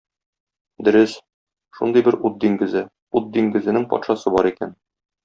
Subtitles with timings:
[0.85, 1.11] Дөрес,
[1.79, 2.83] шундый бер ут диңгезе,
[3.21, 4.75] ут диңгезенең патшасы бар икән.